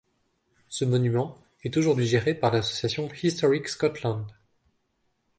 Ce 0.67 0.83
monument 0.83 1.37
est 1.63 1.77
aujourd'hui 1.77 2.07
géré 2.07 2.33
par 2.33 2.51
l'association 2.51 3.07
Historic 3.21 3.67
Scotland. 3.67 4.25